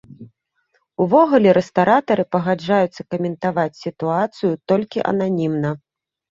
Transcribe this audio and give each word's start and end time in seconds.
Увогуле, 1.05 1.49
рэстаратары 1.57 2.23
пагаджаюцца 2.37 3.01
каментаваць 3.17 3.79
сітуацыю 3.85 4.51
толькі 4.75 5.09
ананімна. 5.15 5.69